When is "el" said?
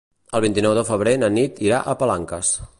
0.37-0.41